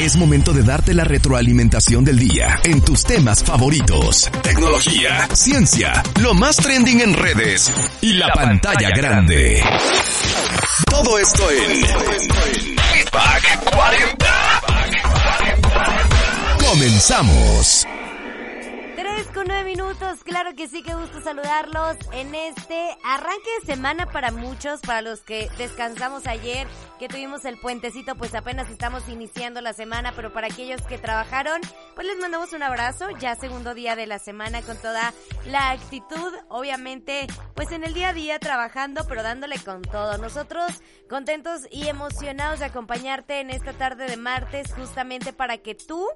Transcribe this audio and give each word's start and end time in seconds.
Es 0.00 0.16
momento 0.16 0.54
de 0.54 0.62
darte 0.62 0.94
la 0.94 1.04
retroalimentación 1.04 2.02
del 2.06 2.18
día 2.18 2.58
en 2.64 2.80
tus 2.80 3.04
temas 3.04 3.44
favoritos. 3.44 4.30
Tecnología, 4.42 5.28
ciencia, 5.34 6.02
lo 6.22 6.32
más 6.32 6.56
trending 6.56 7.02
en 7.02 7.12
redes 7.12 7.70
y 8.00 8.14
la, 8.14 8.32
pantalla, 8.32 8.88
grande. 8.96 9.62
Todo 10.88 11.18
esto 11.18 11.50
en 11.50 11.82
Feedback 12.94 13.62
40. 13.76 14.62
Comenzamos. 16.66 17.86
3 19.40 19.48
con 19.48 19.48
9 19.48 19.64
minutos, 19.64 20.22
claro 20.22 20.54
que 20.54 20.68
sí, 20.68 20.82
que 20.82 20.94
gusto 20.94 21.22
saludarlos 21.22 21.96
en 22.12 22.34
este 22.34 22.96
arranque 23.04 23.48
de 23.60 23.66
semana 23.74 24.06
para 24.06 24.32
muchos, 24.32 24.80
para 24.80 25.00
los 25.02 25.20
que 25.20 25.48
descansamos 25.56 26.26
ayer, 26.26 26.66
que 26.98 27.08
tuvimos 27.08 27.44
el 27.44 27.58
puentecito, 27.58 28.16
pues 28.16 28.34
apenas 28.34 28.68
estamos 28.70 29.08
iniciando 29.08 29.60
la 29.60 29.72
semana, 29.72 30.12
pero 30.14 30.32
para 30.32 30.48
aquellos 30.48 30.82
que 30.82 30.98
trabajaron, 30.98 31.60
pues 31.94 32.06
les 32.06 32.18
mandamos 32.18 32.52
un 32.52 32.62
abrazo, 32.62 33.08
ya 33.18 33.34
segundo 33.34 33.72
día 33.72 33.96
de 33.96 34.06
la 34.06 34.18
semana 34.18 34.62
con 34.62 34.76
toda 34.76 35.14
la 35.46 35.70
actitud, 35.70 36.34
obviamente, 36.48 37.26
pues 37.54 37.72
en 37.72 37.84
el 37.84 37.94
día 37.94 38.10
a 38.10 38.12
día 38.12 38.38
trabajando, 38.38 39.06
pero 39.08 39.22
dándole 39.22 39.58
con 39.58 39.80
todo. 39.82 40.18
Nosotros 40.18 40.82
contentos 41.08 41.62
y 41.70 41.88
emocionados 41.88 42.58
de 42.60 42.66
acompañarte 42.66 43.40
en 43.40 43.50
esta 43.50 43.72
tarde 43.72 44.06
de 44.06 44.16
martes, 44.16 44.72
justamente 44.74 45.32
para 45.32 45.58
que 45.58 45.74
tú, 45.74 46.06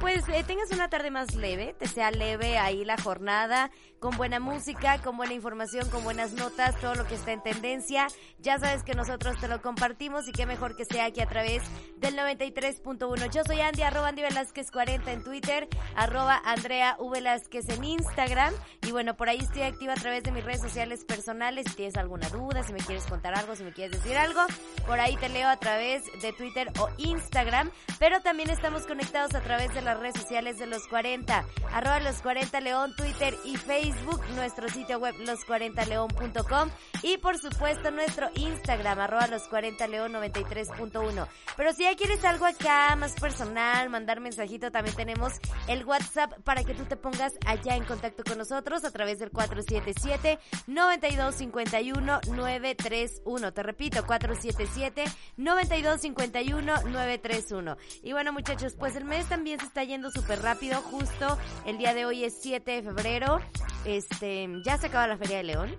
pues 0.00 0.28
eh, 0.28 0.44
tengas 0.46 0.70
una 0.72 0.88
tarde 0.88 1.10
más 1.10 1.34
leve, 1.34 1.74
te 1.78 1.86
sea 1.86 2.10
leve 2.10 2.58
ahí 2.58 2.84
la 2.84 2.96
jornada, 2.96 3.70
con 3.98 4.16
buena 4.16 4.38
música, 4.38 5.00
con 5.00 5.16
buena 5.16 5.32
información, 5.32 5.88
con 5.88 6.04
buenas 6.04 6.32
notas, 6.32 6.78
todo 6.80 6.94
lo 6.94 7.06
que 7.06 7.14
está 7.14 7.32
en 7.32 7.42
tendencia. 7.42 8.06
Ya 8.38 8.58
sabes 8.58 8.82
que 8.82 8.94
nosotros 8.94 9.38
te 9.40 9.48
lo 9.48 9.62
compartimos 9.62 10.28
y 10.28 10.32
qué 10.32 10.44
mejor 10.44 10.76
que 10.76 10.84
sea 10.84 11.06
aquí 11.06 11.20
a 11.20 11.26
través 11.26 11.62
del 11.96 12.16
93.1. 12.16 13.30
Yo 13.30 13.42
soy 13.44 13.60
Andy, 13.60 13.82
arroba 13.82 14.08
Andy 14.08 14.22
Velázquez 14.22 14.70
40 14.70 15.10
en 15.12 15.24
Twitter, 15.24 15.68
arroba 15.96 16.40
Andrea 16.44 16.98
Velázquez 17.00 17.68
en 17.70 17.84
Instagram. 17.84 18.52
Y 18.82 18.92
bueno, 18.92 19.16
por 19.16 19.28
ahí 19.28 19.38
estoy 19.38 19.62
activa 19.62 19.94
a 19.94 19.96
través 19.96 20.22
de 20.22 20.32
mis 20.32 20.44
redes 20.44 20.60
sociales 20.60 21.04
personales. 21.04 21.66
Si 21.68 21.76
tienes 21.76 21.96
alguna 21.96 22.28
duda, 22.28 22.62
si 22.62 22.72
me 22.72 22.80
quieres 22.80 23.06
contar 23.06 23.34
algo, 23.34 23.56
si 23.56 23.64
me 23.64 23.72
quieres 23.72 24.02
decir 24.02 24.18
algo, 24.18 24.40
por 24.86 25.00
ahí 25.00 25.16
te 25.16 25.30
leo 25.30 25.48
a 25.48 25.56
través 25.56 26.02
de 26.20 26.32
Twitter 26.32 26.70
o 26.78 26.88
Instagram. 26.98 27.70
Pero 27.98 28.20
también 28.20 28.50
estamos 28.50 28.86
conectados 28.86 29.34
a 29.34 29.40
través 29.40 29.72
de 29.72 29.80
las 29.84 29.98
redes 29.98 30.20
sociales 30.20 30.58
de 30.58 30.66
los 30.66 30.86
40, 30.88 31.44
arroba 31.72 32.00
los 32.00 32.22
40 32.22 32.60
León, 32.60 32.94
Twitter 32.96 33.34
y 33.44 33.56
Facebook, 33.56 34.20
nuestro 34.34 34.68
sitio 34.68 34.98
web 34.98 35.14
los40león.com 35.16 36.70
y 37.02 37.18
por 37.18 37.38
supuesto 37.38 37.90
nuestro 37.90 38.30
Instagram, 38.34 38.98
arroba 38.98 39.26
los 39.26 39.42
40 39.48 39.86
León 39.88 40.12
93.1. 40.14 41.26
Pero 41.56 41.72
si 41.72 41.82
ya 41.84 41.94
quieres 41.96 42.24
algo 42.24 42.46
acá 42.46 42.96
más 42.96 43.12
personal, 43.14 43.90
mandar 43.90 44.20
mensajito, 44.20 44.70
también 44.70 44.96
tenemos 44.96 45.34
el 45.68 45.84
WhatsApp 45.84 46.32
para 46.44 46.64
que 46.64 46.74
tú 46.74 46.84
te 46.84 46.96
pongas 46.96 47.34
allá 47.46 47.76
en 47.76 47.84
contacto 47.84 48.24
con 48.24 48.38
nosotros 48.38 48.84
a 48.84 48.90
través 48.90 49.18
del 49.18 49.30
477 49.30 50.38
9251 50.66 52.20
931. 52.26 53.52
Te 53.52 53.62
repito, 53.62 54.04
477 54.06 55.04
9251 55.36 56.82
931. 56.82 57.76
Y 58.02 58.12
bueno 58.12 58.32
muchachos, 58.32 58.74
pues 58.78 58.96
el 58.96 59.04
mes 59.04 59.28
también 59.28 59.60
se 59.60 59.66
está 59.74 59.82
yendo 59.82 60.08
súper 60.12 60.40
rápido, 60.40 60.80
justo 60.82 61.36
el 61.66 61.78
día 61.78 61.94
de 61.94 62.06
hoy 62.06 62.22
es 62.22 62.38
7 62.40 62.70
de 62.70 62.82
febrero, 62.84 63.40
este, 63.84 64.48
ya 64.64 64.78
se 64.78 64.86
acaba 64.86 65.08
la 65.08 65.16
Feria 65.16 65.38
de 65.38 65.42
León. 65.42 65.76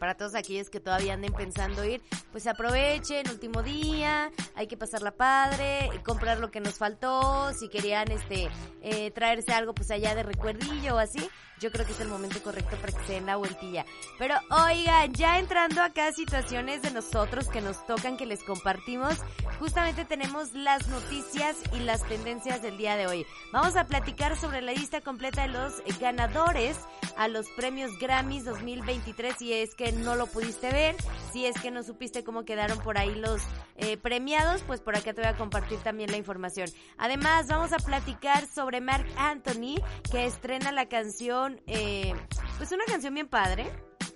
Para 0.00 0.16
todos 0.16 0.34
aquellos 0.34 0.70
que 0.70 0.80
todavía 0.80 1.14
anden 1.14 1.32
pensando 1.32 1.84
ir, 1.84 2.02
pues 2.32 2.46
aprovechen, 2.46 3.28
último 3.28 3.62
día, 3.62 4.30
hay 4.56 4.66
que 4.66 4.76
pasarla 4.76 5.12
padre, 5.12 5.90
comprar 6.04 6.40
lo 6.40 6.50
que 6.50 6.60
nos 6.60 6.78
faltó, 6.78 7.52
si 7.52 7.68
querían 7.68 8.10
este 8.10 8.48
eh, 8.80 9.10
traerse 9.10 9.52
algo 9.52 9.74
pues 9.74 9.90
allá 9.90 10.14
de 10.14 10.22
recuerdillo 10.22 10.96
o 10.96 10.98
así, 10.98 11.28
yo 11.62 11.70
creo 11.70 11.86
que 11.86 11.92
es 11.92 12.00
el 12.00 12.08
momento 12.08 12.42
correcto 12.42 12.76
para 12.76 12.92
que 12.92 13.06
se 13.06 13.12
den 13.12 13.26
la 13.26 13.36
vueltilla. 13.36 13.86
Pero 14.18 14.34
oigan, 14.50 15.12
ya 15.12 15.38
entrando 15.38 15.80
acá 15.80 16.08
a 16.08 16.12
situaciones 16.12 16.82
de 16.82 16.90
nosotros 16.90 17.46
que 17.48 17.60
nos 17.60 17.86
tocan, 17.86 18.16
que 18.16 18.26
les 18.26 18.42
compartimos, 18.42 19.14
justamente 19.60 20.04
tenemos 20.04 20.54
las 20.54 20.88
noticias 20.88 21.56
y 21.72 21.80
las 21.80 22.02
tendencias 22.08 22.62
del 22.62 22.78
día 22.78 22.96
de 22.96 23.06
hoy. 23.06 23.26
Vamos 23.52 23.76
a 23.76 23.86
platicar 23.86 24.36
sobre 24.36 24.60
la 24.60 24.72
lista 24.72 25.00
completa 25.02 25.42
de 25.42 25.48
los 25.48 25.82
ganadores 26.00 26.76
a 27.16 27.28
los 27.28 27.48
premios 27.50 27.96
Grammys 28.00 28.44
2023 28.44 29.36
si 29.38 29.52
es 29.52 29.74
que 29.74 29.92
no 29.92 30.16
lo 30.16 30.26
pudiste 30.26 30.70
ver, 30.72 30.96
si 31.32 31.46
es 31.46 31.60
que 31.60 31.70
no 31.70 31.82
supiste 31.82 32.21
cómo 32.22 32.44
quedaron 32.44 32.78
por 32.78 32.98
ahí 32.98 33.14
los 33.14 33.42
eh, 33.76 33.96
premiados, 33.96 34.62
pues 34.62 34.80
por 34.80 34.96
acá 34.96 35.12
te 35.12 35.22
voy 35.22 35.30
a 35.30 35.36
compartir 35.36 35.78
también 35.80 36.10
la 36.10 36.16
información. 36.16 36.68
Además, 36.98 37.46
vamos 37.48 37.72
a 37.72 37.78
platicar 37.78 38.46
sobre 38.46 38.80
Mark 38.80 39.06
Anthony, 39.16 39.82
que 40.10 40.26
estrena 40.26 40.72
la 40.72 40.88
canción, 40.88 41.60
eh, 41.66 42.14
pues 42.58 42.72
una 42.72 42.84
canción 42.84 43.14
bien 43.14 43.28
padre 43.28 43.70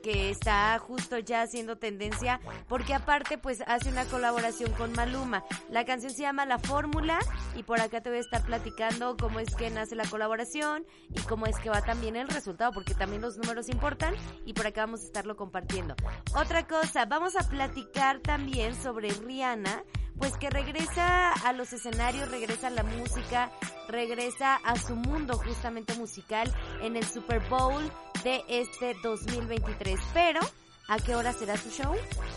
que 0.07 0.31
está 0.31 0.79
justo 0.79 1.19
ya 1.19 1.43
haciendo 1.43 1.79
tendencia 1.79 2.39
porque 2.69 2.95
aparte 2.95 3.39
pues 3.39 3.65
hace 3.67 3.89
una 3.89 4.05
colaboración 4.05 4.71
con 4.75 4.93
Maluma. 4.93 5.43
La 5.69 5.85
canción 5.85 6.13
se 6.13 6.23
llama 6.23 6.47
La 6.47 6.61
Fórmula 6.61 7.19
y 7.57 7.65
por 7.65 7.81
acá 7.81 8.01
te 8.01 8.11
voy 8.11 8.19
a 8.19 8.21
estar 8.21 8.47
platicando 8.47 9.17
cómo 9.17 9.41
es 9.41 9.53
que 9.57 9.69
nace 9.69 9.97
la 9.97 10.05
colaboración 10.05 10.87
y 11.11 11.21
cómo 11.23 11.47
es 11.47 11.59
que 11.59 11.71
va 11.71 11.83
también 11.83 12.15
el 12.15 12.29
resultado 12.29 12.71
porque 12.71 12.95
también 12.95 13.21
los 13.21 13.37
números 13.37 13.69
importan 13.69 14.15
y 14.45 14.53
por 14.53 14.69
acá 14.69 14.83
vamos 14.83 15.03
a 15.03 15.07
estarlo 15.07 15.35
compartiendo. 15.35 15.97
Otra 16.37 16.69
cosa, 16.69 17.05
vamos 17.07 17.35
a 17.35 17.49
platicar 17.49 18.21
también 18.21 18.77
sobre 18.77 19.09
Rihanna 19.09 19.83
pues 20.19 20.37
que 20.39 20.51
regresa 20.51 21.33
a 21.33 21.53
los 21.53 21.73
escenarios, 21.73 22.31
regresa 22.31 22.69
a 22.69 22.71
la 22.71 22.83
música, 22.83 23.51
regresa 23.89 24.57
a 24.57 24.77
su 24.77 24.95
mundo 24.95 25.39
justamente 25.39 25.95
musical 25.95 26.53
en 26.83 26.97
el 26.97 27.05
Super 27.05 27.41
Bowl 27.49 27.91
de 28.25 28.43
este 28.49 28.95
2023. 29.03 29.99
Pero, 30.15 30.41
¿a 30.89 30.99
qué 30.99 31.15
hora 31.15 31.33
será 31.33 31.57
su 31.57 31.71
show? 31.71 31.95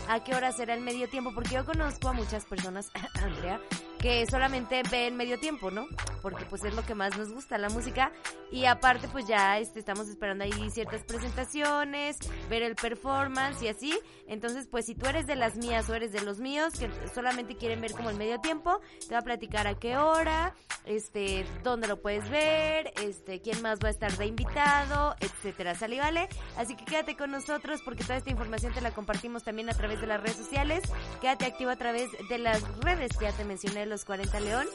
¿A 0.08 0.22
qué 0.22 0.34
hora 0.34 0.52
será 0.52 0.74
el 0.74 0.80
medio 0.80 1.08
tiempo? 1.08 1.32
Porque 1.34 1.54
yo 1.54 1.64
conozco 1.64 2.08
a 2.08 2.12
muchas 2.12 2.44
personas, 2.44 2.90
Andrea, 3.22 3.60
que 4.00 4.26
solamente 4.26 4.82
ven 4.90 5.16
medio 5.16 5.38
tiempo, 5.38 5.70
¿no? 5.70 5.86
Porque 6.22 6.44
pues 6.46 6.64
es 6.64 6.74
lo 6.74 6.82
que 6.84 6.94
más 6.94 7.16
nos 7.18 7.32
gusta, 7.32 7.58
la 7.58 7.68
música. 7.68 8.12
Y 8.50 8.64
aparte 8.64 9.08
pues 9.08 9.26
ya 9.26 9.58
este, 9.58 9.78
estamos 9.78 10.08
esperando 10.08 10.44
ahí 10.44 10.70
ciertas 10.70 11.04
presentaciones, 11.04 12.16
ver 12.48 12.62
el 12.62 12.74
performance 12.74 13.62
y 13.62 13.68
así. 13.68 13.98
Entonces 14.26 14.66
pues 14.66 14.86
si 14.86 14.94
tú 14.94 15.06
eres 15.06 15.26
de 15.26 15.36
las 15.36 15.56
mías 15.56 15.88
o 15.90 15.94
eres 15.94 16.12
de 16.12 16.22
los 16.22 16.40
míos 16.40 16.72
que 16.78 16.90
solamente 17.14 17.56
quieren 17.56 17.80
ver 17.80 17.92
como 17.92 18.10
el 18.10 18.16
medio 18.16 18.40
tiempo, 18.40 18.80
te 19.06 19.14
va 19.14 19.20
a 19.20 19.24
platicar 19.24 19.66
a 19.66 19.74
qué 19.74 19.98
hora, 19.98 20.54
este, 20.86 21.44
dónde 21.62 21.86
lo 21.86 22.00
puedes 22.00 22.28
ver, 22.30 22.92
este, 23.02 23.40
quién 23.40 23.60
más 23.60 23.80
va 23.84 23.88
a 23.88 23.90
estar 23.90 24.12
de 24.16 24.26
invitado, 24.26 25.14
etcétera. 25.20 25.74
¿Sale 25.74 25.98
vale? 25.98 26.28
Así 26.56 26.74
que 26.74 26.84
quédate 26.84 27.16
con 27.16 27.30
nosotros 27.30 27.82
porque 27.84 28.02
toda 28.02 28.16
esta 28.16 28.30
información 28.30 28.72
te 28.72 28.80
la 28.80 28.92
compartimos 28.92 29.42
también 29.42 29.68
a 29.68 29.74
través 29.74 30.00
de 30.00 30.06
las 30.06 30.20
redes 30.20 30.36
sociales. 30.36 30.82
Quédate 31.20 31.44
activo 31.44 31.70
a 31.70 31.76
través 31.76 32.08
de 32.28 32.38
las 32.38 32.62
redes 32.78 33.16
que 33.18 33.26
ya 33.26 33.32
te 33.32 33.44
mencioné 33.44 33.89
los 33.90 34.04
40 34.06 34.40
León. 34.40 34.66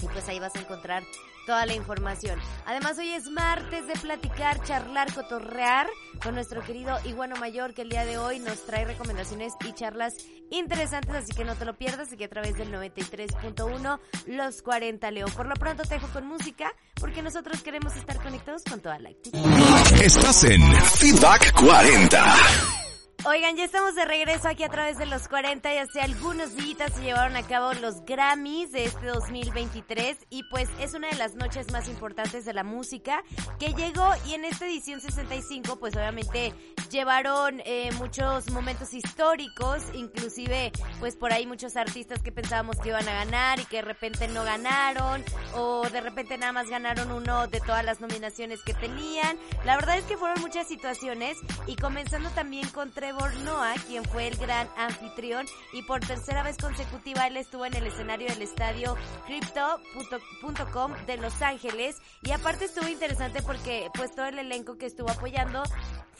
Y 0.00 0.06
pues 0.06 0.28
ahí 0.28 0.38
vas 0.38 0.54
a 0.54 0.60
encontrar 0.60 1.02
toda 1.46 1.66
la 1.66 1.74
información. 1.74 2.38
Además, 2.66 2.98
hoy 2.98 3.10
es 3.10 3.28
martes 3.30 3.86
de 3.86 3.94
platicar, 3.94 4.62
charlar, 4.62 5.12
cotorrear 5.12 5.88
con 6.22 6.34
nuestro 6.34 6.62
querido 6.62 6.96
Iguano 7.04 7.36
Mayor, 7.36 7.74
que 7.74 7.82
el 7.82 7.88
día 7.88 8.04
de 8.04 8.18
hoy 8.18 8.38
nos 8.38 8.64
trae 8.64 8.84
recomendaciones 8.84 9.54
y 9.66 9.72
charlas 9.72 10.14
interesantes, 10.50 11.14
así 11.14 11.32
que 11.32 11.44
no 11.44 11.56
te 11.56 11.64
lo 11.64 11.74
pierdas, 11.74 12.12
aquí 12.12 12.24
a 12.24 12.28
través 12.28 12.56
del 12.56 12.72
93.1, 12.72 13.98
los 14.26 14.62
40 14.62 15.10
León. 15.10 15.30
Por 15.32 15.46
lo 15.46 15.54
pronto 15.54 15.82
te 15.82 15.94
dejo 15.94 16.08
con 16.08 16.26
música, 16.26 16.72
porque 16.94 17.22
nosotros 17.22 17.62
queremos 17.62 17.96
estar 17.96 18.22
conectados 18.22 18.62
con 18.68 18.80
toda 18.80 18.98
la 18.98 19.10
actividad. 19.10 20.02
Estás 20.02 20.44
en 20.44 20.62
Feedback 20.74 21.52
40. 21.60 22.81
Oigan, 23.24 23.56
ya 23.56 23.62
estamos 23.62 23.94
de 23.94 24.04
regreso 24.04 24.48
aquí 24.48 24.64
a 24.64 24.68
través 24.68 24.98
de 24.98 25.06
los 25.06 25.28
40 25.28 25.72
y 25.72 25.78
hace 25.78 26.00
algunos 26.00 26.56
días 26.56 26.92
se 26.92 27.02
llevaron 27.02 27.36
a 27.36 27.46
cabo 27.46 27.72
los 27.74 28.04
Grammys 28.04 28.72
de 28.72 28.86
este 28.86 29.06
2023 29.06 30.26
y 30.28 30.42
pues 30.50 30.68
es 30.80 30.94
una 30.94 31.08
de 31.08 31.14
las 31.14 31.36
noches 31.36 31.70
más 31.70 31.88
importantes 31.88 32.44
de 32.44 32.52
la 32.52 32.64
música 32.64 33.22
que 33.60 33.74
llegó 33.74 34.08
y 34.26 34.34
en 34.34 34.44
esta 34.44 34.66
edición 34.66 35.00
65 35.00 35.76
pues 35.76 35.94
obviamente 35.94 36.52
llevaron 36.90 37.62
eh, 37.64 37.90
muchos 37.96 38.50
momentos 38.50 38.92
históricos, 38.92 39.84
inclusive 39.94 40.72
pues 40.98 41.14
por 41.14 41.32
ahí 41.32 41.46
muchos 41.46 41.76
artistas 41.76 42.20
que 42.24 42.32
pensábamos 42.32 42.80
que 42.80 42.88
iban 42.88 43.08
a 43.08 43.12
ganar 43.24 43.60
y 43.60 43.64
que 43.66 43.76
de 43.76 43.82
repente 43.82 44.26
no 44.26 44.42
ganaron 44.42 45.24
o 45.54 45.88
de 45.88 46.00
repente 46.00 46.38
nada 46.38 46.52
más 46.52 46.68
ganaron 46.68 47.12
uno 47.12 47.46
de 47.46 47.60
todas 47.60 47.84
las 47.84 48.00
nominaciones 48.00 48.62
que 48.62 48.74
tenían. 48.74 49.38
La 49.64 49.76
verdad 49.76 49.96
es 49.96 50.04
que 50.06 50.16
fueron 50.16 50.40
muchas 50.40 50.66
situaciones 50.66 51.38
y 51.68 51.76
comenzando 51.76 52.28
también 52.30 52.68
con 52.70 52.90
Trevor 52.90 53.11
Noah, 53.12 53.74
quien 53.86 54.04
fue 54.04 54.28
el 54.28 54.36
gran 54.36 54.68
anfitrión 54.76 55.46
y 55.72 55.82
por 55.82 56.00
tercera 56.00 56.42
vez 56.42 56.56
consecutiva 56.56 57.26
él 57.26 57.36
estuvo 57.36 57.66
en 57.66 57.74
el 57.74 57.86
escenario 57.86 58.28
del 58.28 58.40
estadio 58.40 58.96
Crypto.com 59.26 60.92
de 61.06 61.16
Los 61.18 61.42
Ángeles. 61.42 62.00
Y 62.22 62.30
aparte 62.30 62.64
estuvo 62.64 62.88
interesante 62.88 63.42
porque 63.42 63.90
pues 63.94 64.14
todo 64.14 64.26
el 64.26 64.38
elenco 64.38 64.78
que 64.78 64.86
estuvo 64.86 65.10
apoyando 65.10 65.62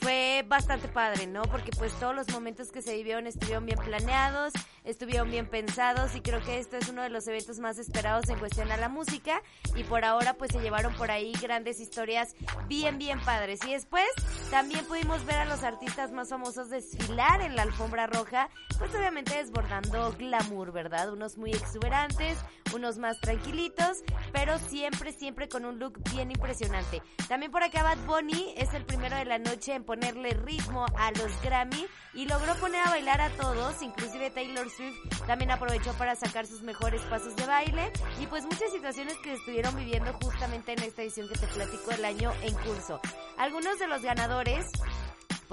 fue 0.03 0.43
bastante 0.45 0.89
padre, 0.89 1.27
¿no? 1.27 1.43
Porque 1.43 1.71
pues 1.71 1.93
todos 1.93 2.13
los 2.13 2.29
momentos 2.29 2.71
que 2.71 2.81
se 2.81 2.93
vivieron 2.93 3.25
estuvieron 3.25 3.65
bien 3.65 3.79
planeados, 3.79 4.51
estuvieron 4.83 5.31
bien 5.31 5.47
pensados 5.47 6.13
y 6.13 6.19
creo 6.19 6.41
que 6.41 6.59
esto 6.59 6.75
es 6.75 6.89
uno 6.89 7.01
de 7.03 7.09
los 7.09 7.25
eventos 7.27 7.59
más 7.59 7.77
esperados 7.77 8.27
en 8.27 8.37
cuestión 8.37 8.69
a 8.73 8.77
la 8.77 8.89
música 8.89 9.41
y 9.77 9.83
por 9.85 10.03
ahora 10.03 10.33
pues 10.33 10.51
se 10.51 10.59
llevaron 10.59 10.93
por 10.95 11.09
ahí 11.09 11.31
grandes 11.41 11.79
historias 11.79 12.35
bien 12.67 12.97
bien 12.97 13.21
padres 13.21 13.61
y 13.65 13.71
después 13.71 14.05
también 14.51 14.85
pudimos 14.85 15.25
ver 15.25 15.37
a 15.37 15.45
los 15.45 15.63
artistas 15.63 16.11
más 16.11 16.29
famosos 16.29 16.69
desfilar 16.69 17.41
en 17.41 17.55
la 17.55 17.61
alfombra 17.61 18.05
roja 18.05 18.49
pues 18.77 18.93
obviamente 18.95 19.35
desbordando 19.35 20.13
glamour, 20.17 20.73
¿verdad? 20.73 21.13
Unos 21.13 21.37
muy 21.37 21.51
exuberantes, 21.51 22.37
unos 22.73 22.97
más 22.97 23.19
tranquilitos, 23.21 24.03
pero 24.33 24.57
siempre 24.59 25.13
siempre 25.13 25.47
con 25.47 25.63
un 25.63 25.79
look 25.79 25.99
bien 26.11 26.31
impresionante. 26.31 27.01
También 27.29 27.51
por 27.51 27.63
acá 27.63 27.83
Bad 27.83 27.99
Bunny 28.05 28.53
es 28.57 28.73
el 28.73 28.83
primero 28.83 29.15
de 29.15 29.25
la 29.25 29.39
noche 29.39 29.73
en 29.73 29.83
ponerle 29.93 30.31
ritmo 30.31 30.87
a 30.97 31.11
los 31.11 31.39
Grammy 31.43 31.85
y 32.15 32.25
logró 32.25 32.55
poner 32.55 32.81
a 32.81 32.89
bailar 32.89 33.21
a 33.21 33.29
todos, 33.29 33.79
inclusive 33.83 34.31
Taylor 34.31 34.67
Swift 34.67 34.97
también 35.27 35.51
aprovechó 35.51 35.93
para 35.93 36.15
sacar 36.15 36.47
sus 36.47 36.63
mejores 36.63 36.99
pasos 37.03 37.35
de 37.35 37.45
baile 37.45 37.91
y 38.19 38.25
pues 38.25 38.43
muchas 38.43 38.71
situaciones 38.71 39.15
que 39.19 39.33
estuvieron 39.33 39.75
viviendo 39.75 40.11
justamente 40.13 40.73
en 40.73 40.81
esta 40.81 41.03
edición 41.03 41.29
que 41.29 41.37
te 41.37 41.45
platico 41.45 41.91
el 41.91 42.05
año 42.05 42.31
en 42.41 42.55
curso. 42.55 42.99
Algunos 43.37 43.77
de 43.77 43.85
los 43.85 44.01
ganadores 44.01 44.65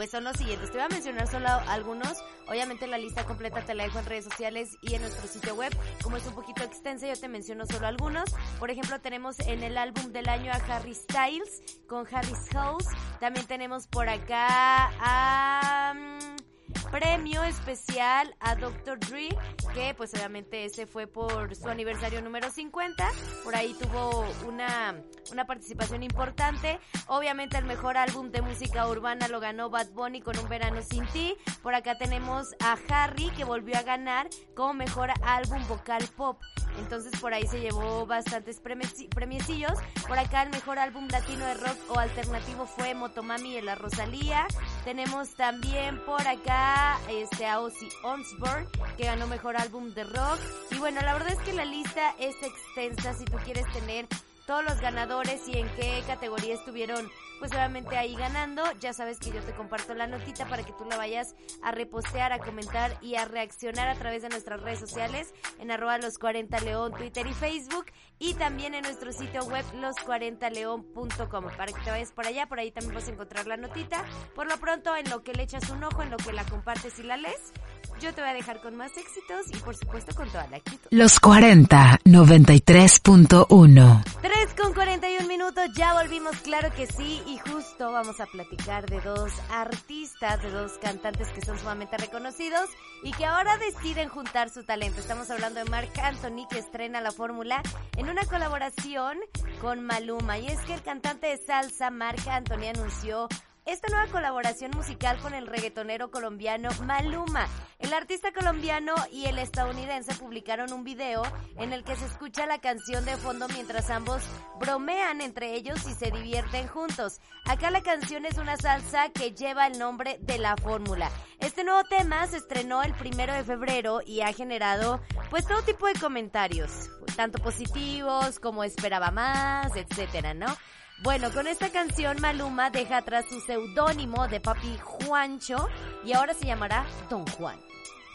pues 0.00 0.12
son 0.12 0.24
los 0.24 0.34
siguientes. 0.38 0.70
Te 0.70 0.78
voy 0.78 0.86
a 0.86 0.88
mencionar 0.88 1.28
solo 1.28 1.46
algunos. 1.68 2.16
Obviamente 2.48 2.86
la 2.86 2.96
lista 2.96 3.26
completa 3.26 3.60
te 3.60 3.74
la 3.74 3.84
dejo 3.84 3.98
en 3.98 4.06
redes 4.06 4.24
sociales 4.24 4.78
y 4.80 4.94
en 4.94 5.02
nuestro 5.02 5.28
sitio 5.28 5.54
web. 5.54 5.76
Como 6.02 6.16
es 6.16 6.26
un 6.26 6.32
poquito 6.32 6.64
extensa, 6.64 7.06
yo 7.06 7.20
te 7.20 7.28
menciono 7.28 7.66
solo 7.66 7.86
algunos. 7.86 8.24
Por 8.58 8.70
ejemplo, 8.70 8.98
tenemos 9.02 9.38
en 9.40 9.62
el 9.62 9.76
álbum 9.76 10.10
del 10.10 10.26
año 10.30 10.52
a 10.52 10.74
Harry 10.74 10.94
Styles 10.94 11.82
con 11.86 12.06
Harry's 12.10 12.48
House. 12.50 12.86
También 13.20 13.44
tenemos 13.46 13.88
por 13.88 14.08
acá 14.08 14.90
a... 15.00 15.92
Mm, 15.94 16.49
premio 16.90 17.42
especial 17.44 18.34
a 18.40 18.56
Dr. 18.56 18.98
Dre, 18.98 19.28
que 19.74 19.94
pues 19.94 20.12
obviamente 20.14 20.64
ese 20.64 20.86
fue 20.86 21.06
por 21.06 21.54
su 21.54 21.68
aniversario 21.68 22.20
número 22.22 22.50
50. 22.50 23.08
Por 23.44 23.54
ahí 23.54 23.74
tuvo 23.74 24.24
una, 24.46 25.00
una 25.32 25.46
participación 25.46 26.02
importante. 26.02 26.78
Obviamente 27.06 27.58
el 27.58 27.64
mejor 27.64 27.96
álbum 27.96 28.30
de 28.30 28.42
música 28.42 28.86
urbana 28.88 29.28
lo 29.28 29.40
ganó 29.40 29.70
Bad 29.70 29.90
Bunny 29.90 30.20
con 30.20 30.38
Un 30.38 30.48
Verano 30.48 30.82
Sin 30.82 31.06
Ti. 31.08 31.36
Por 31.62 31.74
acá 31.74 31.96
tenemos 31.98 32.54
a 32.60 32.76
Harry 32.88 33.30
que 33.30 33.44
volvió 33.44 33.76
a 33.76 33.82
ganar 33.82 34.28
como 34.54 34.74
mejor 34.74 35.10
álbum 35.22 35.66
vocal 35.68 36.04
pop. 36.16 36.38
Entonces 36.78 37.18
por 37.20 37.34
ahí 37.34 37.46
se 37.46 37.60
llevó 37.60 38.06
bastantes 38.06 38.60
premiecillos. 38.60 39.72
Por 40.06 40.18
acá 40.18 40.42
el 40.42 40.50
mejor 40.50 40.78
álbum 40.78 41.08
latino 41.08 41.44
de 41.44 41.54
rock 41.54 41.76
o 41.90 41.98
alternativo 41.98 42.66
fue 42.66 42.94
Motomami 42.94 43.56
y 43.56 43.60
la 43.60 43.74
Rosalía. 43.74 44.46
Tenemos 44.84 45.34
también 45.34 46.02
por 46.04 46.26
acá 46.26 46.59
este 47.08 47.46
a 47.46 47.60
Ozzy 47.60 47.88
Osbourne 48.02 48.66
que 48.96 49.04
ganó 49.04 49.26
mejor 49.26 49.56
álbum 49.56 49.92
de 49.94 50.04
rock. 50.04 50.38
Y 50.70 50.78
bueno, 50.78 51.00
la 51.02 51.12
verdad 51.14 51.32
es 51.32 51.38
que 51.40 51.52
la 51.52 51.64
lista 51.64 52.14
es 52.18 52.36
extensa 52.42 53.14
si 53.14 53.24
tú 53.24 53.36
quieres 53.44 53.64
tener 53.72 54.06
todos 54.50 54.64
los 54.64 54.80
ganadores 54.80 55.46
y 55.46 55.56
en 55.56 55.68
qué 55.76 56.02
categoría 56.08 56.54
estuvieron 56.54 57.08
pues 57.40 57.52
obviamente 57.52 57.96
ahí 57.96 58.14
ganando. 58.16 58.62
Ya 58.80 58.92
sabes 58.92 59.18
que 59.18 59.30
yo 59.30 59.40
te 59.40 59.52
comparto 59.52 59.94
la 59.94 60.08
notita 60.08 60.46
para 60.46 60.62
que 60.62 60.72
tú 60.72 60.84
la 60.84 60.96
vayas 60.96 61.34
a 61.62 61.72
repostear, 61.72 62.32
a 62.32 62.38
comentar 62.38 62.96
y 63.00 63.14
a 63.14 63.24
reaccionar 63.24 63.88
a 63.88 63.94
través 63.94 64.22
de 64.22 64.28
nuestras 64.28 64.60
redes 64.60 64.78
sociales 64.78 65.32
en 65.58 65.70
arroba 65.70 65.96
los 65.98 66.18
40 66.18 66.60
león, 66.60 66.92
Twitter 66.92 67.26
y 67.26 67.32
Facebook 67.32 67.86
y 68.18 68.34
también 68.34 68.74
en 68.74 68.82
nuestro 68.82 69.10
sitio 69.12 69.42
web 69.44 69.64
los40león.com 69.80 71.44
para 71.56 71.72
que 71.72 71.80
te 71.82 71.90
vayas 71.90 72.12
por 72.12 72.26
allá, 72.26 72.46
por 72.46 72.58
ahí 72.58 72.70
también 72.70 72.94
vas 72.94 73.08
a 73.08 73.12
encontrar 73.12 73.46
la 73.46 73.56
notita. 73.56 74.04
Por 74.34 74.48
lo 74.48 74.58
pronto, 74.58 74.94
en 74.94 75.08
lo 75.08 75.22
que 75.22 75.32
le 75.32 75.44
echas 75.44 75.70
un 75.70 75.82
ojo, 75.82 76.02
en 76.02 76.10
lo 76.10 76.18
que 76.18 76.32
la 76.32 76.44
compartes 76.44 76.98
y 76.98 77.04
la 77.04 77.16
lees, 77.16 77.52
yo 78.00 78.12
te 78.12 78.20
voy 78.20 78.30
a 78.30 78.34
dejar 78.34 78.60
con 78.60 78.76
más 78.76 78.92
éxitos 78.96 79.46
y 79.52 79.56
por 79.58 79.74
supuesto 79.74 80.14
con 80.14 80.28
toda 80.28 80.46
la 80.48 80.58
actitud. 80.58 80.88
Los 80.90 81.18
40 81.20 82.00
93.1 82.04 84.04
3 84.20 84.39
con 84.62 84.74
41 84.74 85.26
minutos, 85.26 85.70
ya 85.74 85.94
volvimos, 85.94 86.36
claro 86.38 86.70
que 86.74 86.86
sí, 86.86 87.22
y 87.26 87.38
justo 87.38 87.92
vamos 87.92 88.20
a 88.20 88.26
platicar 88.26 88.88
de 88.90 89.00
dos 89.00 89.32
artistas, 89.50 90.42
de 90.42 90.50
dos 90.50 90.72
cantantes 90.78 91.28
que 91.28 91.40
son 91.40 91.58
sumamente 91.58 91.96
reconocidos 91.96 92.68
y 93.02 93.12
que 93.12 93.24
ahora 93.24 93.56
deciden 93.56 94.08
juntar 94.08 94.50
su 94.50 94.64
talento. 94.64 95.00
Estamos 95.00 95.30
hablando 95.30 95.60
de 95.60 95.70
Mark 95.70 95.90
Anthony 96.02 96.46
que 96.50 96.58
estrena 96.58 97.00
la 97.00 97.12
fórmula 97.12 97.62
en 97.96 98.10
una 98.10 98.24
colaboración 98.24 99.18
con 99.60 99.82
Maluma. 99.82 100.38
Y 100.38 100.48
es 100.48 100.60
que 100.60 100.74
el 100.74 100.82
cantante 100.82 101.28
de 101.28 101.38
salsa 101.38 101.90
Mark 101.90 102.28
Anthony 102.28 102.68
anunció 102.74 103.28
esta 103.66 103.88
nueva 103.88 104.10
colaboración 104.10 104.70
musical 104.72 105.18
con 105.18 105.34
el 105.34 105.46
reggaetonero 105.46 106.10
colombiano 106.10 106.70
Maluma. 106.84 107.46
El 107.78 107.92
artista 107.92 108.32
colombiano 108.32 108.94
y 109.12 109.26
el 109.26 109.38
estadounidense 109.38 110.14
publicaron 110.14 110.72
un 110.72 110.84
video 110.84 111.22
en 111.56 111.72
el 111.72 111.84
que 111.84 111.96
se 111.96 112.06
escucha 112.06 112.46
la 112.46 112.60
canción 112.60 113.04
de 113.04 113.16
fondo 113.16 113.48
mientras 113.48 113.90
ambos 113.90 114.22
bromean 114.58 115.20
entre 115.20 115.54
ellos 115.54 115.78
y 115.88 115.94
se 115.94 116.10
divierten 116.10 116.68
juntos. 116.68 117.20
Acá 117.46 117.70
la 117.70 117.82
canción 117.82 118.26
es 118.26 118.38
una 118.38 118.56
salsa 118.56 119.08
que 119.10 119.32
lleva 119.32 119.66
el 119.66 119.78
nombre 119.78 120.18
de 120.20 120.38
la 120.38 120.56
fórmula. 120.56 121.10
Este 121.40 121.64
nuevo 121.64 121.82
tema 121.84 122.26
se 122.26 122.38
estrenó 122.38 122.82
el 122.82 122.94
primero 122.94 123.32
de 123.32 123.44
febrero 123.44 124.00
y 124.04 124.20
ha 124.20 124.32
generado 124.32 125.00
pues 125.30 125.46
todo 125.46 125.62
tipo 125.62 125.86
de 125.86 125.94
comentarios, 125.94 126.90
tanto 127.16 127.42
positivos 127.42 128.40
como 128.40 128.64
esperaba 128.64 129.10
más, 129.10 129.74
etcétera, 129.76 130.34
¿no? 130.34 130.54
Bueno, 131.02 131.32
con 131.32 131.46
esta 131.46 131.70
canción 131.70 132.20
Maluma 132.20 132.68
deja 132.68 132.98
atrás 132.98 133.24
su 133.26 133.40
seudónimo 133.40 134.28
de 134.28 134.38
papi 134.38 134.76
Juancho 134.82 135.66
y 136.04 136.12
ahora 136.12 136.34
se 136.34 136.44
llamará 136.44 136.84
Don 137.08 137.26
Juan. 137.26 137.58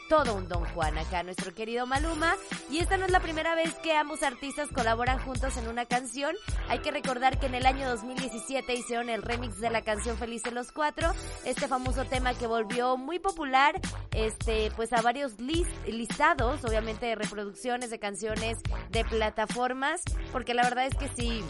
Todo 0.08 0.36
un 0.36 0.48
Don 0.48 0.64
Juan 0.66 0.96
acá, 1.00 1.24
nuestro 1.24 1.52
querido 1.52 1.88
Maluma. 1.88 2.36
Y 2.70 2.78
esta 2.78 2.98
no 2.98 3.06
es 3.06 3.12
la 3.12 3.22
primera 3.22 3.56
vez 3.56 3.74
que 3.82 3.94
ambos 3.94 4.22
artistas 4.22 4.70
colaboran 4.70 5.18
juntos 5.18 5.58
en 5.58 5.68
una 5.68 5.88
canción. 5.88 6.36
Hay 6.70 6.78
que 6.78 6.92
recordar 6.92 7.40
que 7.40 7.48
en 7.48 7.56
el 7.56 7.66
año 7.66 7.90
2017 7.90 8.76
hicieron 8.76 9.10
el 9.10 9.24
remix 9.24 9.60
de 9.60 9.72
la 9.72 9.82
canción 9.82 10.16
Felices 10.16 10.54
los 10.54 10.72
Cuatro. 10.72 11.12
Este 11.44 11.68
famoso 11.68 12.06
tema 12.06 12.36
que 12.36 12.46
volvió 12.46 12.98
muy 12.98 13.18
popular, 13.18 13.82
este, 14.12 14.70
pues 14.76 14.94
a 14.94 15.02
varios 15.02 15.40
listados, 15.40 16.64
obviamente 16.64 17.08
de 17.08 17.16
reproducciones 17.16 17.90
de 17.90 17.98
canciones 17.98 18.60
de 18.92 19.06
plataformas. 19.06 20.04
Porque 20.32 20.54
la 20.54 20.62
verdad 20.62 20.86
es 20.86 20.96
que 20.96 21.10
sí 21.18 21.44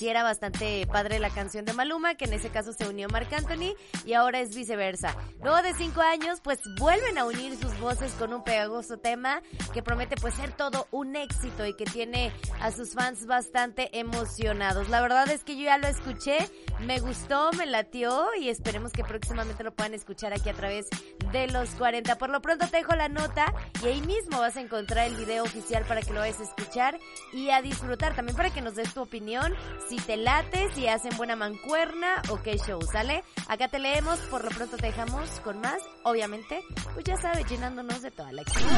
sí 0.00 0.08
era 0.08 0.22
bastante 0.22 0.86
padre 0.86 1.18
la 1.18 1.28
canción 1.28 1.66
de 1.66 1.74
Maluma, 1.74 2.14
que 2.14 2.24
en 2.24 2.32
ese 2.32 2.48
caso 2.48 2.72
se 2.72 2.88
unió 2.88 3.06
Marc 3.10 3.30
Anthony 3.34 3.74
y 4.06 4.14
ahora 4.14 4.40
es 4.40 4.56
viceversa. 4.56 5.14
Luego 5.42 5.60
de 5.60 5.74
cinco 5.74 6.00
años, 6.00 6.40
pues 6.42 6.58
vuelven 6.78 7.18
a 7.18 7.26
unir 7.26 7.54
sus 7.60 7.78
voces 7.78 8.10
con 8.12 8.32
un 8.32 8.42
pegajoso 8.42 8.96
tema 8.96 9.42
que 9.74 9.82
promete 9.82 10.16
pues 10.16 10.32
ser 10.32 10.52
todo 10.52 10.88
un 10.90 11.16
éxito 11.16 11.66
y 11.66 11.76
que 11.76 11.84
tiene 11.84 12.32
a 12.62 12.72
sus 12.72 12.94
fans 12.94 13.26
bastante 13.26 13.90
emocionados. 13.98 14.88
La 14.88 15.02
verdad 15.02 15.30
es 15.30 15.44
que 15.44 15.54
yo 15.58 15.64
ya 15.64 15.76
lo 15.76 15.86
escuché, 15.86 16.38
me 16.80 16.98
gustó, 17.00 17.52
me 17.52 17.66
latió 17.66 18.26
y 18.40 18.48
esperemos 18.48 18.92
que 18.92 19.04
próximamente 19.04 19.64
lo 19.64 19.74
puedan 19.74 19.92
escuchar 19.92 20.32
aquí 20.32 20.48
a 20.48 20.54
través 20.54 20.88
de 21.30 21.46
los 21.48 21.68
40. 21.72 22.16
Por 22.16 22.30
lo 22.30 22.40
pronto 22.40 22.66
te 22.68 22.78
dejo 22.78 22.94
la 22.96 23.10
nota 23.10 23.52
y 23.84 23.88
ahí 23.88 24.00
mismo 24.00 24.40
vas 24.40 24.56
a 24.56 24.62
encontrar 24.62 25.08
el 25.08 25.16
video 25.16 25.44
oficial 25.44 25.84
para 25.84 26.00
que 26.00 26.14
lo 26.14 26.20
vayas 26.20 26.40
a 26.40 26.44
escuchar 26.44 26.98
y 27.34 27.50
a 27.50 27.60
disfrutar. 27.60 28.16
También 28.16 28.34
para 28.34 28.48
que 28.48 28.62
nos 28.62 28.76
des 28.76 28.94
tu 28.94 29.02
opinión 29.02 29.54
si 29.90 29.96
te 29.96 30.16
late, 30.16 30.68
si 30.72 30.86
hacen 30.86 31.10
buena 31.16 31.34
mancuerna 31.34 32.22
o 32.28 32.40
qué 32.40 32.56
show, 32.58 32.80
¿sale? 32.92 33.24
Acá 33.48 33.66
te 33.66 33.80
leemos, 33.80 34.20
por 34.30 34.44
lo 34.44 34.50
pronto 34.50 34.76
te 34.76 34.86
dejamos 34.86 35.28
con 35.42 35.60
más, 35.60 35.82
obviamente, 36.04 36.62
pues 36.94 37.04
ya 37.04 37.16
sabes, 37.16 37.44
llenándonos 37.50 38.00
de 38.00 38.12
toda 38.12 38.30
la 38.30 38.42
actividad. 38.42 38.70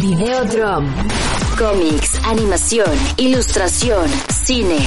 Videodrome. 0.00 0.88
cómics, 1.56 2.20
animación, 2.24 2.90
ilustración, 3.18 4.10
cine. 4.44 4.78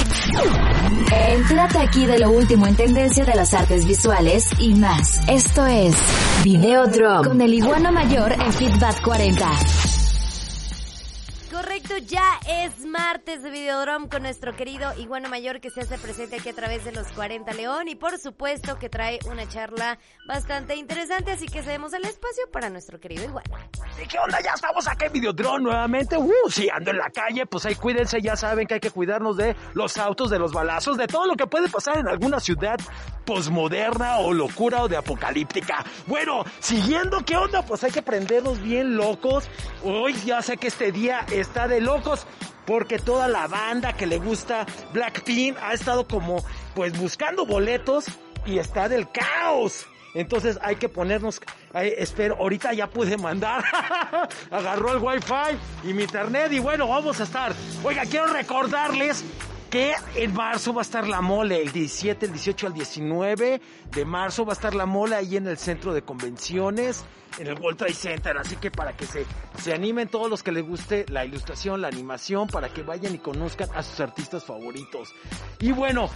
Entrate 1.10 1.78
aquí 1.78 2.04
de 2.04 2.18
lo 2.18 2.30
último 2.30 2.66
en 2.66 2.76
tendencia 2.76 3.24
de 3.24 3.34
las 3.34 3.54
artes 3.54 3.86
visuales 3.86 4.46
y 4.58 4.74
más. 4.74 5.26
Esto 5.26 5.64
es 5.64 5.96
Videodrome 6.44 7.26
con 7.26 7.40
el 7.40 7.54
iguana 7.54 7.90
mayor 7.90 8.32
en 8.32 8.52
Feedback 8.52 9.00
40 9.02 9.50
correcto, 9.50 9.89
ya 12.06 12.40
es 12.48 12.84
martes 12.86 13.42
de 13.42 13.50
Videodrome 13.50 14.08
con 14.08 14.22
nuestro 14.22 14.54
querido 14.54 14.92
Iguano 14.98 15.28
Mayor 15.28 15.60
que 15.60 15.70
se 15.70 15.80
hace 15.82 15.98
presente 15.98 16.36
aquí 16.36 16.48
a 16.48 16.54
través 16.54 16.84
de 16.84 16.92
los 16.92 17.06
40 17.08 17.52
León 17.54 17.88
y 17.88 17.94
por 17.94 18.18
supuesto 18.18 18.78
que 18.78 18.88
trae 18.88 19.18
una 19.30 19.48
charla 19.48 19.98
bastante 20.26 20.76
interesante, 20.76 21.32
así 21.32 21.46
que 21.46 21.62
cedemos 21.62 21.92
el 21.92 22.04
espacio 22.04 22.44
para 22.52 22.70
nuestro 22.70 22.98
querido 23.00 23.24
Iguano. 23.24 23.56
¿Y 24.02 24.06
qué 24.06 24.18
onda? 24.18 24.40
Ya 24.42 24.52
estamos 24.54 24.86
acá 24.88 25.06
en 25.06 25.12
Videodrome 25.12 25.64
nuevamente. 25.64 26.16
Uh, 26.16 26.32
si 26.48 26.68
ando 26.70 26.90
en 26.90 26.98
la 26.98 27.10
calle, 27.10 27.46
pues 27.46 27.66
ahí 27.66 27.74
cuídense, 27.74 28.20
ya 28.22 28.36
saben 28.36 28.66
que 28.66 28.74
hay 28.74 28.80
que 28.80 28.90
cuidarnos 28.90 29.36
de 29.36 29.54
los 29.74 29.98
autos, 29.98 30.30
de 30.30 30.38
los 30.38 30.52
balazos, 30.52 30.96
de 30.96 31.06
todo 31.06 31.26
lo 31.26 31.36
que 31.36 31.46
puede 31.46 31.68
pasar 31.68 31.98
en 31.98 32.08
alguna 32.08 32.40
ciudad 32.40 32.78
posmoderna 33.24 34.18
o 34.18 34.32
locura 34.32 34.82
o 34.82 34.88
de 34.88 34.96
apocalíptica. 34.96 35.84
Bueno, 36.06 36.44
siguiendo, 36.58 37.24
¿qué 37.24 37.36
onda? 37.36 37.62
Pues 37.64 37.84
hay 37.84 37.92
que 37.92 38.02
prendernos 38.02 38.60
bien 38.60 38.96
locos. 38.96 39.48
Hoy 39.84 40.14
ya 40.24 40.42
sé 40.42 40.56
que 40.56 40.68
este 40.68 40.90
día 40.90 41.26
está 41.30 41.68
de 41.68 41.80
locos 41.80 41.99
porque 42.66 42.98
toda 42.98 43.28
la 43.28 43.46
banda 43.46 43.92
que 43.94 44.06
le 44.06 44.18
gusta 44.18 44.66
Blackpink 44.92 45.56
ha 45.62 45.72
estado 45.72 46.06
como 46.06 46.44
pues 46.74 46.98
buscando 46.98 47.46
boletos 47.46 48.06
y 48.46 48.58
está 48.58 48.88
del 48.88 49.10
caos. 49.10 49.86
Entonces 50.14 50.58
hay 50.62 50.76
que 50.76 50.88
ponernos, 50.88 51.40
espero, 51.74 52.36
ahorita 52.36 52.72
ya 52.72 52.88
pude 52.88 53.16
mandar, 53.16 53.64
agarró 54.50 54.92
el 54.92 54.98
wifi 54.98 55.58
y 55.84 55.94
mi 55.94 56.02
internet 56.02 56.52
y 56.52 56.58
bueno, 56.58 56.88
vamos 56.88 57.20
a 57.20 57.24
estar. 57.24 57.52
Oiga, 57.84 58.02
quiero 58.06 58.26
recordarles 58.26 59.24
que 59.70 59.94
en 60.16 60.34
marzo 60.34 60.74
va 60.74 60.80
a 60.80 60.82
estar 60.82 61.06
la 61.06 61.20
mole, 61.20 61.62
el 61.62 61.70
17, 61.70 62.26
el 62.26 62.32
18 62.32 62.66
al 62.66 62.74
19 62.74 63.60
de 63.92 64.04
marzo 64.04 64.44
va 64.44 64.52
a 64.52 64.54
estar 64.54 64.74
la 64.74 64.84
mole 64.84 65.14
ahí 65.14 65.36
en 65.36 65.46
el 65.46 65.58
centro 65.58 65.94
de 65.94 66.02
convenciones, 66.02 67.04
en 67.38 67.46
el 67.46 67.54
World 67.54 67.78
Trade 67.78 67.94
Center, 67.94 68.36
así 68.36 68.56
que 68.56 68.72
para 68.72 68.96
que 68.96 69.06
se, 69.06 69.24
se 69.62 69.72
animen 69.72 70.08
todos 70.08 70.28
los 70.28 70.42
que 70.42 70.50
les 70.50 70.66
guste 70.66 71.06
la 71.08 71.24
ilustración, 71.24 71.80
la 71.80 71.88
animación, 71.88 72.48
para 72.48 72.68
que 72.68 72.82
vayan 72.82 73.14
y 73.14 73.18
conozcan 73.18 73.68
a 73.72 73.84
sus 73.84 74.00
artistas 74.00 74.44
favoritos. 74.44 75.14
Y 75.60 75.70
bueno, 75.70 76.10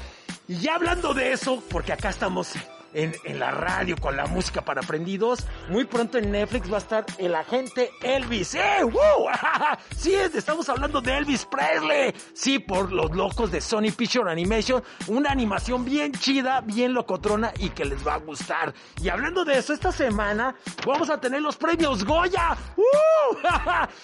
y 0.49 0.57
ya 0.57 0.75
hablando 0.75 1.15
de 1.15 1.33
eso, 1.33 1.63
porque 1.71 1.93
acá 1.93 2.11
estamos 2.11 2.55
en, 2.95 3.39
la 3.39 3.51
radio 3.51 3.97
con 3.97 4.17
la 4.17 4.27
música 4.27 4.65
para 4.65 4.81
aprendidos. 4.81 5.47
Muy 5.69 5.85
pronto 5.85 6.19
en 6.19 6.31
Netflix 6.31 6.71
va 6.71 6.77
a 6.77 6.81
estar 6.81 7.07
el 7.19 7.35
agente 7.35 7.91
Elvis. 8.01 8.55
¡Eh! 8.55 8.85
¡Woo! 8.85 9.29
sí, 9.97 10.15
estamos 10.15 10.69
hablando 10.69 11.01
de 11.01 11.17
Elvis 11.19 11.45
Presley. 11.45 12.15
Sí, 12.33 12.59
por 12.59 12.93
los 12.93 13.11
locos 13.15 13.51
de 13.51 13.61
Sony 13.61 13.91
Picture 13.97 14.31
Animation. 14.31 14.83
Una 15.09 15.31
animación 15.31 15.85
bien 15.85 16.13
chida, 16.13 16.61
bien 16.61 16.95
locotrona 16.95 17.53
y 17.59 17.71
que 17.71 17.85
les 17.85 18.07
va 18.07 18.15
a 18.15 18.19
gustar. 18.19 18.73
Y 19.03 19.09
hablando 19.09 19.45
de 19.45 19.59
eso, 19.59 19.73
esta 19.73 19.93
semana 19.93 20.55
vamos 20.87 21.11
a 21.11 21.21
tener 21.21 21.43
los 21.43 21.57
premios 21.57 22.05
Goya. 22.05 22.57
¡Uh! 22.77 23.37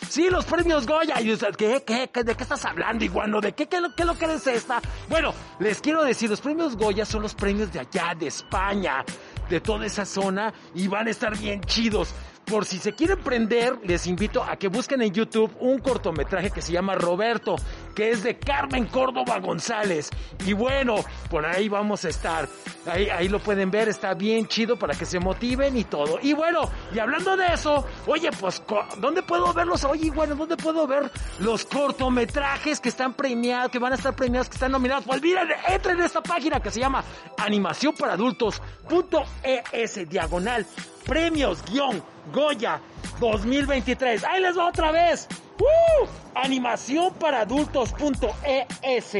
sí, 0.09 0.29
los 0.29 0.45
premios 0.45 0.87
Goya. 0.87 1.21
Y 1.21 1.37
¿qué, 1.57 1.83
qué, 1.87 2.11
qué, 2.13 2.25
de 2.25 2.35
qué 2.35 2.43
estás 2.43 2.65
hablando, 2.65 3.05
Iguano? 3.05 3.41
¿De 3.41 3.53
qué, 3.53 3.67
qué, 3.67 3.79
qué, 3.81 3.89
qué 3.97 4.05
lo 4.05 4.19
que 4.19 4.25
es 4.27 4.47
esta? 4.47 4.81
Bueno, 5.09 5.33
les 5.61 5.81
quiero 5.81 6.03
decir, 6.03 6.29
los 6.29 6.41
premios 6.41 6.77
Goya 6.77 7.05
son 7.05 7.23
los 7.23 7.35
premios 7.35 7.73
de 7.73 7.81
allá, 7.81 8.15
de 8.19 8.27
España 8.27 8.80
de 9.49 9.61
toda 9.61 9.87
esa 9.87 10.07
zona 10.07 10.53
y 10.75 10.89
van 10.89 11.09
a 11.09 11.11
estar 11.11 11.37
bien 11.37 11.61
chidos. 11.63 12.15
Por 12.51 12.65
si 12.65 12.79
se 12.79 12.95
quieren 12.95 13.19
prender, 13.19 13.79
les 13.85 14.09
invito 14.09 14.43
a 14.43 14.57
que 14.57 14.67
busquen 14.67 15.01
en 15.03 15.13
YouTube 15.13 15.55
un 15.61 15.79
cortometraje 15.79 16.51
que 16.51 16.61
se 16.61 16.73
llama 16.73 16.97
Roberto, 16.97 17.55
que 17.95 18.11
es 18.11 18.25
de 18.25 18.39
Carmen 18.39 18.87
Córdoba 18.87 19.39
González. 19.39 20.11
Y 20.45 20.53
bueno, 20.53 20.97
por 21.31 21.47
ahí 21.47 21.69
vamos 21.69 22.05
a 22.05 22.09
estar. 22.09 22.49
Ahí, 22.87 23.29
lo 23.29 23.39
pueden 23.39 23.71
ver, 23.71 23.89
está 23.89 24.15
bien 24.15 24.49
chido 24.49 24.77
para 24.77 24.95
que 24.95 25.05
se 25.05 25.21
motiven 25.21 25.77
y 25.77 25.85
todo. 25.85 26.19
Y 26.21 26.33
bueno, 26.33 26.69
y 26.93 26.99
hablando 26.99 27.37
de 27.37 27.47
eso, 27.55 27.87
oye, 28.09 28.31
pues, 28.33 28.61
¿dónde 28.99 29.23
puedo 29.23 29.53
verlos? 29.53 29.85
Oye, 29.85 30.11
bueno, 30.11 30.35
¿dónde 30.35 30.57
puedo 30.57 30.89
ver 30.89 31.09
los 31.39 31.65
cortometrajes 31.65 32.81
que 32.81 32.89
están 32.89 33.15
premiados, 33.15 33.71
que 33.71 33.79
van 33.79 33.93
a 33.93 33.95
estar 33.95 34.17
premiados, 34.17 34.49
que 34.49 34.55
están 34.55 34.73
nominados? 34.73 35.05
Pues 35.05 35.23
miren, 35.23 35.47
entren 35.69 35.99
en 35.99 36.05
esta 36.05 36.21
página 36.21 36.59
que 36.59 36.73
se 36.73 36.81
llama 36.81 37.05
animación 37.39 37.95
para 37.95 38.15
adultos.es 38.15 40.09
diagonal 40.09 40.67
premios 41.11 41.63
guion 41.65 42.01
Goya 42.33 42.81
2023. 43.19 44.23
Ahí 44.23 44.41
les 44.41 44.57
va 44.57 44.69
otra 44.69 44.93
vez. 44.93 45.27
¡Uh! 45.59 46.07
Animación 46.37 47.13
para 47.15 47.41
adultos.es. 47.41 49.17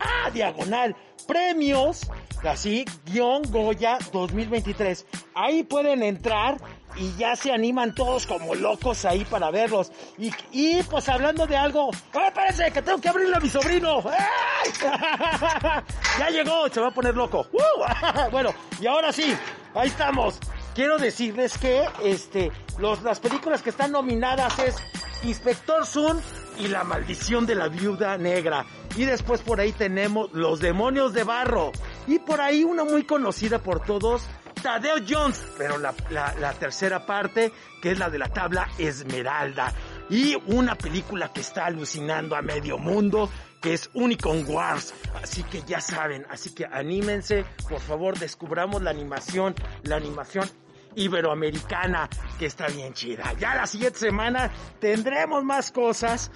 Ah, 0.00 0.30
diagonal. 0.32 0.96
Premios. 1.28 2.10
Así, 2.42 2.84
guion 3.06 3.42
Goya 3.52 3.98
2023. 4.12 5.06
Ahí 5.36 5.62
pueden 5.62 6.02
entrar 6.02 6.56
y 6.96 7.14
ya 7.16 7.36
se 7.36 7.52
animan 7.52 7.94
todos 7.94 8.26
como 8.26 8.56
locos 8.56 9.04
ahí 9.04 9.24
para 9.24 9.52
verlos. 9.52 9.92
Y, 10.18 10.32
y 10.50 10.82
pues 10.82 11.08
hablando 11.08 11.46
de 11.46 11.56
algo, 11.56 11.92
¡ay, 12.14 12.26
espérense! 12.26 12.72
Que 12.72 12.82
tengo 12.82 13.00
que 13.00 13.10
abrirle 13.10 13.36
a 13.36 13.40
mi 13.40 13.48
sobrino. 13.48 14.02
ya 16.18 16.30
llegó, 16.30 16.68
se 16.68 16.80
va 16.80 16.88
a 16.88 16.94
poner 16.94 17.14
loco. 17.14 17.46
¡Uh! 17.52 18.28
bueno, 18.32 18.52
y 18.80 18.88
ahora 18.88 19.12
sí, 19.12 19.36
ahí 19.72 19.86
estamos 19.86 20.40
quiero 20.74 20.98
decirles 20.98 21.56
que 21.58 21.84
este, 22.02 22.50
los, 22.78 23.02
las 23.02 23.20
películas 23.20 23.62
que 23.62 23.70
están 23.70 23.92
nominadas 23.92 24.58
es 24.58 24.76
Inspector 25.22 25.86
Sun 25.86 26.20
y 26.58 26.68
La 26.68 26.84
maldición 26.84 27.46
de 27.46 27.54
la 27.54 27.68
viuda 27.68 28.18
negra. 28.18 28.66
Y 28.96 29.04
después 29.04 29.40
por 29.40 29.60
ahí 29.60 29.72
tenemos 29.72 30.32
Los 30.32 30.60
demonios 30.60 31.12
de 31.12 31.24
barro. 31.24 31.72
Y 32.06 32.18
por 32.18 32.40
ahí 32.40 32.64
una 32.64 32.84
muy 32.84 33.04
conocida 33.04 33.58
por 33.58 33.80
todos, 33.80 34.22
Tadeo 34.62 34.96
Jones. 35.08 35.40
Pero 35.56 35.78
la, 35.78 35.94
la 36.10 36.52
tercera 36.52 37.06
parte, 37.06 37.52
que 37.80 37.92
es 37.92 37.98
la 37.98 38.10
de 38.10 38.18
la 38.18 38.28
tabla 38.28 38.68
Esmeralda. 38.78 39.72
Y 40.10 40.36
una 40.46 40.74
película 40.74 41.32
que 41.32 41.40
está 41.40 41.66
alucinando 41.66 42.36
a 42.36 42.42
medio 42.42 42.78
mundo, 42.78 43.30
que 43.60 43.72
es 43.72 43.88
Unicorn 43.94 44.44
Wars. 44.46 44.92
Así 45.22 45.42
que 45.44 45.62
ya 45.62 45.80
saben, 45.80 46.26
así 46.28 46.54
que 46.54 46.66
anímense, 46.66 47.46
por 47.68 47.80
favor, 47.80 48.18
descubramos 48.18 48.82
la 48.82 48.90
animación, 48.90 49.54
la 49.82 49.96
animación 49.96 50.48
iberoamericana 50.96 52.08
que 52.38 52.46
está 52.46 52.66
bien 52.68 52.92
chida. 52.94 53.32
Ya 53.38 53.54
la 53.54 53.66
siguiente 53.66 53.98
semana 53.98 54.50
tendremos 54.80 55.44
más 55.44 55.70
cosas 55.72 56.30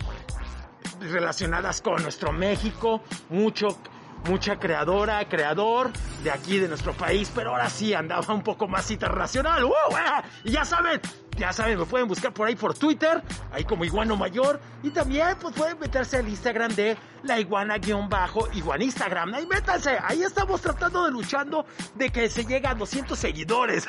relacionadas 1.01 1.81
con 1.81 2.03
nuestro 2.03 2.33
México, 2.33 3.03
mucho 3.31 3.79
mucha 4.29 4.59
creadora, 4.59 5.27
creador 5.29 5.91
de 6.23 6.31
aquí 6.31 6.59
de 6.59 6.69
nuestro 6.69 6.93
país, 6.93 7.31
pero 7.35 7.51
ahora 7.51 7.71
sí 7.71 7.95
andaba 7.95 8.35
un 8.35 8.43
poco 8.43 8.69
más 8.69 8.91
internacional. 8.91 9.65
¡Uh! 9.65 9.73
Y 10.45 10.53
ya 10.53 10.65
saben, 10.65 11.01
ya 11.37 11.53
saben, 11.53 11.79
me 11.79 11.85
pueden 11.87 12.09
buscar 12.09 12.33
por 12.33 12.49
ahí 12.49 12.57
por 12.57 12.75
Twitter, 12.75 13.23
ahí 13.53 13.65
como 13.65 13.85
Iguano 13.85 14.17
Mayor. 14.17 14.61
Y 14.83 14.91
también 14.91 15.37
pues 15.41 15.55
pueden 15.55 15.79
meterse 15.79 16.19
al 16.19 16.29
Instagram 16.29 16.75
de 16.75 16.97
la 17.23 17.41
iguana-bajo 17.41 18.49
iguan 18.55 18.83
Instagram. 18.83 19.35
Ahí 19.35 19.47
métanse, 19.47 19.99
ahí 20.03 20.23
estamos 20.23 20.61
tratando 20.61 21.05
de 21.05 21.11
luchando 21.11 21.65
de 21.95 22.11
que 22.11 22.29
se 22.29 22.45
llegue 22.45 22.67
a 22.67 22.75
200 22.75 23.19
seguidores. 23.19 23.87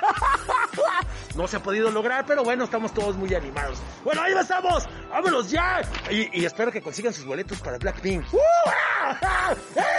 no 1.35 1.47
se 1.47 1.57
ha 1.57 1.63
podido 1.63 1.91
lograr, 1.91 2.25
pero 2.25 2.43
bueno, 2.43 2.63
estamos 2.63 2.93
todos 2.93 3.17
muy 3.17 3.33
animados. 3.33 3.79
Bueno, 4.03 4.21
ahí 4.21 4.33
estamos, 4.33 4.87
vámonos 5.09 5.49
ya. 5.49 5.81
Y, 6.09 6.45
espero 6.45 6.71
que 6.71 6.81
consigan 6.81 7.13
sus 7.13 7.25
boletos 7.25 7.59
para 7.59 7.77
Blackpink. 7.77 8.23
¡No! 8.31 8.39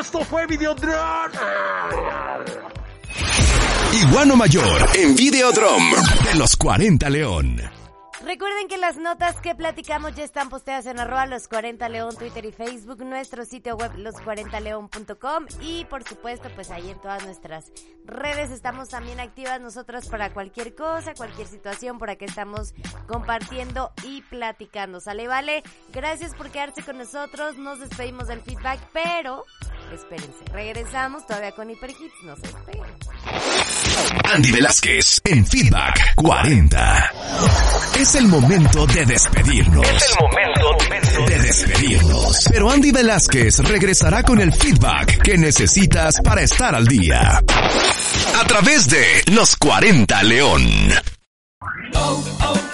Esto 0.00 0.24
fue 0.24 0.46
Videodrone. 0.46 1.38
Iguano 3.92 4.34
Mayor 4.34 4.88
en 4.94 5.14
Videodrome 5.14 5.94
de 6.24 6.38
los 6.38 6.56
40 6.56 7.08
León. 7.10 7.60
Recuerden 8.24 8.68
que 8.68 8.78
las 8.78 8.96
notas 8.96 9.38
que 9.42 9.54
platicamos 9.54 10.14
ya 10.14 10.24
están 10.24 10.48
posteadas 10.48 10.86
en 10.86 10.98
arroba 10.98 11.26
los 11.26 11.46
40 11.46 11.86
León, 11.90 12.16
Twitter 12.16 12.44
y 12.46 12.52
Facebook, 12.52 13.04
nuestro 13.04 13.44
sitio 13.44 13.76
web 13.76 13.92
los40león.com 13.96 15.46
y 15.60 15.84
por 15.84 16.04
supuesto 16.04 16.48
pues 16.54 16.70
ahí 16.70 16.90
en 16.90 16.98
todas 17.00 17.22
nuestras 17.24 17.70
redes 18.06 18.50
estamos 18.50 18.88
también 18.88 19.20
activas 19.20 19.60
nosotras 19.60 20.08
para 20.08 20.32
cualquier 20.32 20.74
cosa, 20.74 21.12
cualquier 21.14 21.46
situación, 21.46 21.98
por 21.98 22.08
aquí 22.08 22.24
estamos 22.24 22.74
compartiendo 23.06 23.92
y 24.04 24.22
platicando. 24.22 25.00
¿Sale? 25.00 25.28
Vale, 25.28 25.62
gracias 25.92 26.34
por 26.34 26.50
quedarse 26.50 26.82
con 26.82 26.96
nosotros, 26.96 27.58
nos 27.58 27.78
despedimos 27.80 28.28
del 28.28 28.40
feedback, 28.40 28.80
pero 28.94 29.44
espérense, 29.92 30.44
regresamos 30.52 31.26
todavía 31.26 31.52
con 31.52 31.70
Hiperhits, 31.70 32.22
no 32.24 32.36
se 32.36 32.46
esperen. 32.46 32.82
Andy 34.32 34.52
Velázquez 34.52 35.20
en 35.24 35.46
Feedback 35.46 36.14
40. 36.16 37.12
Es 37.98 38.14
el 38.14 38.26
momento 38.28 38.86
de 38.86 39.04
despedirnos. 39.06 39.86
Es 39.88 40.10
el 40.10 40.24
momento 40.24 41.24
de 41.26 41.38
despedirnos. 41.38 42.48
Pero 42.50 42.70
Andy 42.70 42.90
Velázquez 42.90 43.58
regresará 43.60 44.22
con 44.22 44.40
el 44.40 44.52
feedback 44.52 45.22
que 45.22 45.38
necesitas 45.38 46.20
para 46.22 46.42
estar 46.42 46.74
al 46.74 46.86
día. 46.86 47.42
A 48.40 48.44
través 48.46 48.88
de 48.88 49.22
Los 49.32 49.56
40 49.56 50.22
León. 50.24 50.62
Oh, 51.94 51.98
oh, 51.98 52.24
oh, 52.40 52.73